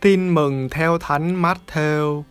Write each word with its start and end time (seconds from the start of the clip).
Tin 0.00 0.34
mừng 0.34 0.68
theo 0.68 0.98
Thánh 0.98 1.42
Matthew. 1.42 2.22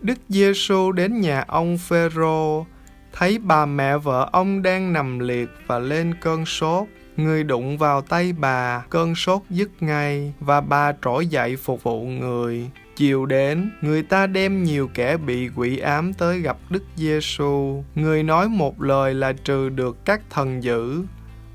Đức 0.00 0.18
Giêsu 0.28 0.92
đến 0.92 1.20
nhà 1.20 1.44
ông 1.48 1.78
Phêrô, 1.78 2.66
thấy 3.12 3.38
bà 3.38 3.66
mẹ 3.66 3.98
vợ 3.98 4.28
ông 4.32 4.62
đang 4.62 4.92
nằm 4.92 5.18
liệt 5.18 5.48
và 5.66 5.78
lên 5.78 6.14
cơn 6.20 6.46
sốt. 6.46 6.86
Người 7.16 7.44
đụng 7.44 7.78
vào 7.78 8.00
tay 8.00 8.32
bà, 8.32 8.84
cơn 8.90 9.14
sốt 9.14 9.42
dứt 9.50 9.70
ngay 9.80 10.32
và 10.40 10.60
bà 10.60 10.92
trỗi 11.02 11.26
dậy 11.26 11.56
phục 11.56 11.82
vụ 11.82 12.04
người. 12.04 12.70
Chiều 12.96 13.26
đến, 13.26 13.70
người 13.82 14.02
ta 14.02 14.26
đem 14.26 14.64
nhiều 14.64 14.90
kẻ 14.94 15.16
bị 15.16 15.48
quỷ 15.56 15.78
ám 15.78 16.12
tới 16.14 16.40
gặp 16.40 16.56
Đức 16.70 16.82
Giêsu. 16.96 17.84
Người 17.94 18.22
nói 18.22 18.48
một 18.48 18.82
lời 18.82 19.14
là 19.14 19.32
trừ 19.32 19.68
được 19.68 20.04
các 20.04 20.20
thần 20.30 20.62
dữ 20.62 21.02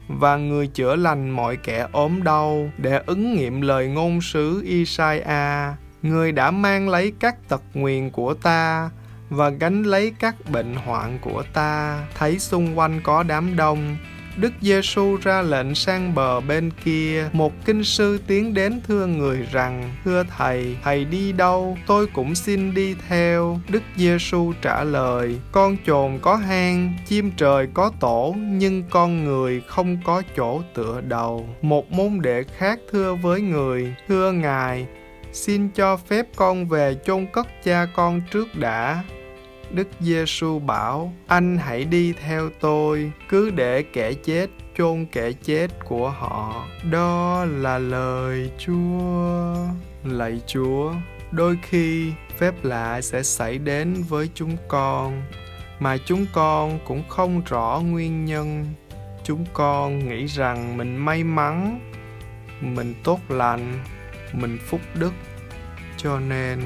và 0.07 0.37
người 0.37 0.67
chữa 0.67 0.95
lành 0.95 1.29
mọi 1.29 1.57
kẻ 1.57 1.87
ốm 1.91 2.23
đau 2.23 2.69
để 2.77 3.01
ứng 3.05 3.33
nghiệm 3.33 3.61
lời 3.61 3.87
ngôn 3.87 4.21
sứ 4.21 4.61
Isaiah. 4.63 5.73
Người 6.01 6.31
đã 6.31 6.51
mang 6.51 6.89
lấy 6.89 7.13
các 7.19 7.49
tật 7.49 7.61
nguyền 7.73 8.09
của 8.09 8.33
ta 8.33 8.89
và 9.29 9.49
gánh 9.49 9.83
lấy 9.83 10.13
các 10.19 10.35
bệnh 10.51 10.75
hoạn 10.75 11.19
của 11.21 11.43
ta. 11.53 12.03
Thấy 12.15 12.39
xung 12.39 12.79
quanh 12.79 13.01
có 13.03 13.23
đám 13.23 13.55
đông, 13.55 13.97
Đức 14.37 14.53
Giêsu 14.61 15.17
ra 15.23 15.41
lệnh 15.41 15.75
sang 15.75 16.15
bờ 16.15 16.41
bên 16.41 16.71
kia, 16.83 17.29
một 17.33 17.53
kinh 17.65 17.83
sư 17.83 18.19
tiến 18.27 18.53
đến 18.53 18.81
thưa 18.87 19.05
người 19.05 19.47
rằng: 19.51 19.91
"Thưa 20.05 20.23
thầy, 20.37 20.77
thầy 20.83 21.05
đi 21.05 21.31
đâu, 21.31 21.77
tôi 21.87 22.07
cũng 22.07 22.35
xin 22.35 22.73
đi 22.73 22.95
theo." 23.09 23.59
Đức 23.69 23.83
Giêsu 23.95 24.53
trả 24.61 24.83
lời: 24.83 25.39
"Con 25.51 25.77
chồn 25.85 26.19
có 26.21 26.35
hang, 26.35 26.93
chim 27.07 27.31
trời 27.37 27.67
có 27.73 27.91
tổ, 27.99 28.35
nhưng 28.37 28.83
con 28.89 29.23
người 29.23 29.61
không 29.67 29.97
có 30.05 30.21
chỗ 30.37 30.61
tựa 30.73 31.01
đầu." 31.01 31.49
Một 31.61 31.91
môn 31.91 32.19
đệ 32.21 32.43
khác 32.57 32.79
thưa 32.91 33.15
với 33.15 33.41
người: 33.41 33.95
"Thưa 34.07 34.31
ngài, 34.31 34.87
xin 35.31 35.69
cho 35.69 35.97
phép 35.97 36.25
con 36.35 36.67
về 36.67 36.95
chôn 37.05 37.25
cất 37.33 37.47
cha 37.63 37.85
con 37.95 38.21
trước 38.31 38.55
đã." 38.55 39.03
Đức 39.73 39.87
Giêsu 39.99 40.59
bảo: 40.59 41.13
Anh 41.27 41.57
hãy 41.57 41.85
đi 41.85 42.13
theo 42.13 42.49
tôi, 42.59 43.11
cứ 43.29 43.49
để 43.49 43.83
kẻ 43.83 44.13
chết 44.13 44.47
chôn 44.77 45.05
kẻ 45.11 45.31
chết 45.31 45.67
của 45.85 46.09
họ. 46.09 46.67
Đó 46.91 47.45
là 47.45 47.77
lời 47.77 48.51
Chúa. 48.57 49.55
Lạy 50.03 50.41
Chúa, 50.47 50.93
đôi 51.31 51.57
khi 51.63 52.11
phép 52.37 52.53
lạ 52.63 53.01
sẽ 53.01 53.23
xảy 53.23 53.57
đến 53.57 54.03
với 54.09 54.29
chúng 54.33 54.57
con 54.67 55.21
mà 55.79 55.97
chúng 56.05 56.25
con 56.33 56.79
cũng 56.85 57.03
không 57.09 57.41
rõ 57.45 57.81
nguyên 57.85 58.25
nhân. 58.25 58.65
Chúng 59.23 59.45
con 59.53 60.09
nghĩ 60.09 60.25
rằng 60.25 60.77
mình 60.77 60.97
may 60.97 61.23
mắn, 61.23 61.79
mình 62.61 62.93
tốt 63.03 63.19
lành, 63.29 63.79
mình 64.33 64.57
phúc 64.65 64.81
đức 64.95 65.13
cho 65.97 66.19
nên 66.19 66.59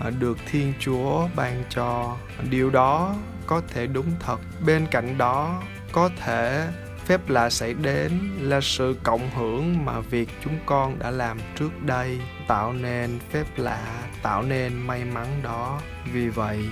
À, 0.00 0.10
được 0.10 0.38
thiên 0.50 0.72
chúa 0.80 1.28
ban 1.36 1.64
cho. 1.70 2.16
Điều 2.50 2.70
đó 2.70 3.14
có 3.46 3.62
thể 3.68 3.86
đúng 3.86 4.12
thật. 4.20 4.40
Bên 4.66 4.86
cạnh 4.90 5.18
đó, 5.18 5.62
có 5.92 6.10
thể 6.20 6.68
phép 7.04 7.28
lạ 7.28 7.50
xảy 7.50 7.74
đến 7.74 8.12
là 8.40 8.60
sự 8.60 8.96
cộng 9.02 9.30
hưởng 9.30 9.84
mà 9.84 10.00
việc 10.00 10.28
chúng 10.44 10.58
con 10.66 10.98
đã 10.98 11.10
làm 11.10 11.38
trước 11.58 11.82
đây 11.82 12.20
tạo 12.48 12.72
nên 12.72 13.18
phép 13.30 13.44
lạ, 13.56 14.02
tạo 14.22 14.42
nên 14.42 14.72
may 14.86 15.04
mắn 15.04 15.26
đó. 15.42 15.80
Vì 16.12 16.28
vậy, 16.28 16.64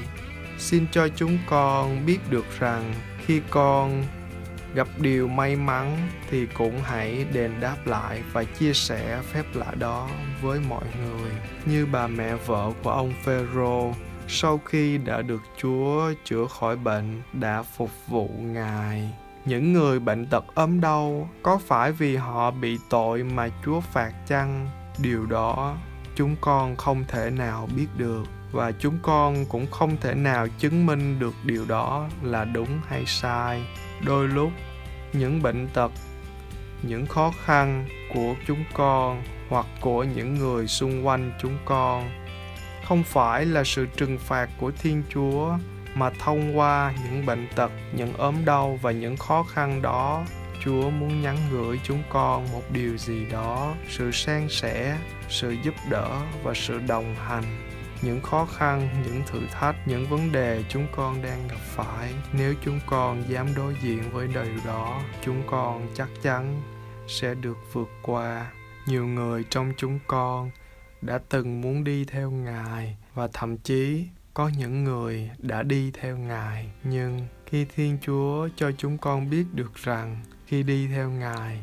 xin 0.59 0.87
cho 0.93 1.09
chúng 1.17 1.39
con 1.47 2.07
biết 2.07 2.19
được 2.31 2.47
rằng 2.59 2.95
khi 3.27 3.41
con 3.51 4.05
gặp 4.75 4.89
điều 4.99 5.29
may 5.29 5.57
mắn 5.57 6.09
thì 6.31 6.47
cũng 6.47 6.81
hãy 6.83 7.27
đền 7.33 7.51
đáp 7.61 7.77
lại 7.85 8.23
và 8.33 8.45
chia 8.45 8.73
sẻ 8.73 9.23
phép 9.33 9.45
lạ 9.55 9.75
đó 9.79 10.09
với 10.43 10.61
mọi 10.69 10.85
người. 10.85 11.31
Như 11.67 11.87
bà 11.93 12.07
mẹ 12.07 12.35
vợ 12.35 12.73
của 12.83 12.91
ông 12.91 13.13
phêrô, 13.25 13.93
sau 14.29 14.61
khi 14.65 14.99
đã 14.99 15.23
được 15.23 15.41
chúa 15.63 16.13
chữa 16.25 16.47
khỏi 16.47 16.77
bệnh, 16.77 17.23
đã 17.33 17.63
phục 17.63 17.91
vụ 18.09 18.31
ngài. 18.39 19.11
Những 19.45 19.73
người 19.73 20.01
bệnh 20.01 20.27
tật 20.27 20.45
ốm 20.55 20.81
đau, 20.81 21.29
có 21.43 21.59
phải 21.67 21.93
vì 21.93 22.17
họ 22.17 22.51
bị 22.51 22.79
tội 22.91 23.23
mà 23.23 23.49
chúa 23.65 23.81
phạt 23.81 24.13
chăng? 24.27 24.69
Điều 24.99 25.27
đó 25.27 25.77
chúng 26.15 26.37
con 26.41 26.77
không 26.77 27.05
thể 27.09 27.31
nào 27.31 27.69
biết 27.77 27.87
được 27.97 28.25
và 28.53 28.73
chúng 28.79 28.99
con 29.03 29.45
cũng 29.49 29.67
không 29.71 29.97
thể 30.01 30.15
nào 30.15 30.47
chứng 30.59 30.87
minh 30.87 31.19
được 31.19 31.35
điều 31.45 31.65
đó 31.65 32.09
là 32.23 32.45
đúng 32.45 32.81
hay 32.89 33.07
sai. 33.07 33.63
Đôi 34.07 34.29
lúc, 34.29 34.51
những 35.13 35.43
bệnh 35.43 35.69
tật, 35.69 35.93
những 36.83 37.07
khó 37.07 37.33
khăn 37.45 37.89
của 38.15 38.35
chúng 38.47 38.65
con 38.75 39.23
hoặc 39.49 39.67
của 39.81 40.05
những 40.05 40.35
người 40.35 40.67
xung 40.67 41.07
quanh 41.07 41.33
chúng 41.43 41.59
con 41.65 42.11
không 42.89 43.03
phải 43.03 43.45
là 43.45 43.65
sự 43.65 43.87
trừng 43.97 44.19
phạt 44.19 44.51
của 44.61 44.71
thiên 44.71 45.03
chúa 45.15 45.57
mà 45.95 46.11
thông 46.11 46.59
qua 46.59 46.95
những 47.05 47.27
bệnh 47.27 47.49
tật, 47.55 47.71
những 47.93 48.13
ốm 48.13 48.45
đau 48.45 48.79
và 48.83 48.91
những 48.91 49.17
khó 49.17 49.43
khăn 49.43 49.83
đó, 49.83 50.25
chúa 50.65 50.91
muốn 50.91 51.23
nhắn 51.23 51.37
gửi 51.53 51.81
chúng 51.85 52.03
con 52.09 52.53
một 52.53 52.63
điều 52.73 52.97
gì 52.97 53.27
đó, 53.33 53.75
sự 53.89 54.11
san 54.13 54.47
sẻ, 54.51 54.99
sự 55.29 55.57
giúp 55.65 55.75
đỡ 55.91 56.09
và 56.43 56.55
sự 56.55 56.81
đồng 56.89 57.15
hành 57.15 57.68
những 58.03 58.21
khó 58.23 58.47
khăn, 58.47 58.89
những 59.07 59.23
thử 59.27 59.41
thách, 59.53 59.77
những 59.89 60.07
vấn 60.07 60.33
đề 60.33 60.65
chúng 60.69 60.87
con 60.97 61.23
đang 61.23 61.49
gặp 61.49 61.61
phải. 61.61 62.15
Nếu 62.33 62.55
chúng 62.65 62.81
con 62.87 63.23
dám 63.29 63.47
đối 63.57 63.77
diện 63.83 64.03
với 64.13 64.29
điều 64.29 64.57
đó, 64.67 65.03
chúng 65.25 65.43
con 65.47 65.87
chắc 65.95 66.09
chắn 66.23 66.63
sẽ 67.09 67.35
được 67.35 67.59
vượt 67.73 67.89
qua. 68.03 68.53
Nhiều 68.87 69.07
người 69.07 69.45
trong 69.51 69.73
chúng 69.77 69.99
con 70.07 70.51
đã 71.03 71.19
từng 71.29 71.61
muốn 71.61 71.85
đi 71.85 72.05
theo 72.05 72.31
ngài 72.31 72.97
và 73.15 73.29
thậm 73.33 73.57
chí 73.57 74.07
có 74.35 74.51
những 74.59 74.85
người 74.85 75.31
đã 75.39 75.63
đi 75.63 75.91
theo 76.01 76.17
ngài. 76.17 76.71
Nhưng 76.85 77.27
khi 77.47 77.67
thiên 77.75 77.99
chúa 78.03 78.49
cho 78.57 78.73
chúng 78.79 78.99
con 78.99 79.31
biết 79.31 79.45
được 79.53 79.75
rằng 79.75 80.21
khi 80.47 80.63
đi 80.63 80.89
theo 80.89 81.11
ngài 81.11 81.63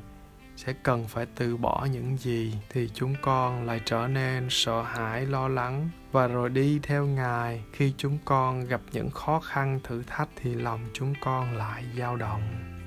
sẽ 0.55 0.73
cần 0.83 1.07
phải 1.07 1.25
từ 1.35 1.57
bỏ 1.57 1.87
những 1.91 2.17
gì 2.17 2.53
thì 2.69 2.89
chúng 2.93 3.15
con 3.21 3.65
lại 3.65 3.81
trở 3.85 4.07
nên 4.07 4.47
sợ 4.49 4.81
hãi, 4.81 5.25
lo 5.25 5.47
lắng. 5.47 5.89
Và 6.11 6.27
rồi 6.27 6.49
đi 6.49 6.79
theo 6.83 7.05
ngài, 7.05 7.63
khi 7.73 7.93
chúng 7.97 8.17
con 8.25 8.67
gặp 8.67 8.81
những 8.91 9.09
khó 9.09 9.39
khăn, 9.39 9.79
thử 9.83 10.03
thách 10.07 10.29
thì 10.35 10.55
lòng 10.55 10.85
chúng 10.93 11.13
con 11.21 11.57
lại 11.57 11.83
dao 11.97 12.15
động. 12.15 12.41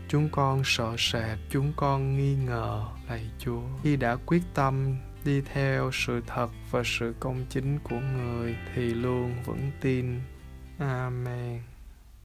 Chúng 0.08 0.28
con 0.32 0.62
sợ 0.64 0.94
sệt, 0.98 1.38
chúng 1.50 1.72
con 1.76 2.16
nghi 2.16 2.36
ngờ, 2.46 2.86
lạy 3.08 3.30
chúa. 3.38 3.62
Khi 3.82 3.96
đã 3.96 4.16
quyết 4.26 4.42
tâm 4.54 4.96
đi 5.24 5.42
theo 5.52 5.90
sự 5.92 6.22
thật 6.26 6.48
và 6.70 6.82
sự 6.84 7.14
công 7.20 7.46
chính 7.50 7.78
của 7.78 8.00
người 8.00 8.56
thì 8.74 8.82
luôn 8.82 9.34
vững 9.44 9.70
tin. 9.80 10.20
Amen. 10.78 11.67